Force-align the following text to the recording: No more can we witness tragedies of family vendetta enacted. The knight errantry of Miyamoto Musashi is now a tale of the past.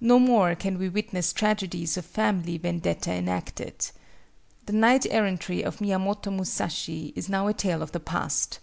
No 0.00 0.20
more 0.20 0.54
can 0.54 0.78
we 0.78 0.88
witness 0.88 1.32
tragedies 1.32 1.96
of 1.96 2.06
family 2.06 2.58
vendetta 2.58 3.10
enacted. 3.12 3.90
The 4.66 4.72
knight 4.72 5.04
errantry 5.10 5.64
of 5.64 5.78
Miyamoto 5.80 6.30
Musashi 6.30 7.12
is 7.16 7.28
now 7.28 7.48
a 7.48 7.54
tale 7.54 7.82
of 7.82 7.90
the 7.90 7.98
past. 7.98 8.60